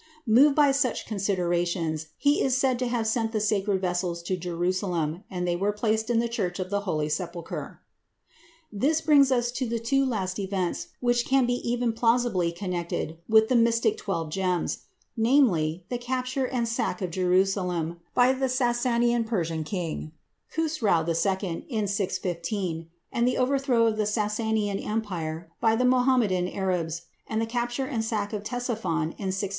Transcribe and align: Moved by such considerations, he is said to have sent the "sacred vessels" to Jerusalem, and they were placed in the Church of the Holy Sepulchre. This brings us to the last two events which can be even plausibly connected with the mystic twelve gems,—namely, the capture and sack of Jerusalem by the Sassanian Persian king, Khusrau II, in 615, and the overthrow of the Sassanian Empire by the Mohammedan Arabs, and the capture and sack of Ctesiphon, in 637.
Moved 0.25 0.55
by 0.55 0.71
such 0.71 1.05
considerations, 1.05 2.07
he 2.17 2.41
is 2.41 2.57
said 2.57 2.79
to 2.79 2.87
have 2.87 3.05
sent 3.05 3.33
the 3.33 3.39
"sacred 3.39 3.81
vessels" 3.81 4.23
to 4.23 4.35
Jerusalem, 4.35 5.23
and 5.29 5.47
they 5.47 5.55
were 5.55 5.71
placed 5.71 6.09
in 6.09 6.17
the 6.17 6.27
Church 6.27 6.57
of 6.57 6.71
the 6.71 6.79
Holy 6.89 7.07
Sepulchre. 7.07 7.81
This 8.73 8.99
brings 8.99 9.31
us 9.31 9.51
to 9.51 9.67
the 9.67 9.79
last 10.03 10.37
two 10.37 10.41
events 10.41 10.87
which 11.01 11.23
can 11.27 11.45
be 11.45 11.53
even 11.69 11.93
plausibly 11.93 12.51
connected 12.51 13.19
with 13.29 13.47
the 13.47 13.55
mystic 13.55 13.95
twelve 13.95 14.31
gems,—namely, 14.31 15.85
the 15.89 15.99
capture 15.99 16.47
and 16.47 16.67
sack 16.67 17.03
of 17.03 17.11
Jerusalem 17.11 17.99
by 18.15 18.33
the 18.33 18.49
Sassanian 18.49 19.23
Persian 19.25 19.63
king, 19.63 20.13
Khusrau 20.51 21.05
II, 21.07 21.65
in 21.69 21.85
615, 21.85 22.89
and 23.11 23.27
the 23.27 23.37
overthrow 23.37 23.85
of 23.85 23.97
the 23.97 24.07
Sassanian 24.07 24.79
Empire 24.79 25.51
by 25.59 25.75
the 25.75 25.85
Mohammedan 25.85 26.47
Arabs, 26.49 27.03
and 27.27 27.39
the 27.39 27.45
capture 27.45 27.85
and 27.85 28.03
sack 28.03 28.33
of 28.33 28.41
Ctesiphon, 28.41 29.13
in 29.19 29.31
637. 29.31 29.49